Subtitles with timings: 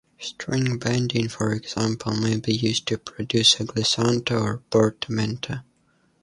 [0.17, 5.59] String-bending for example may be used to produce a glissando or portamento.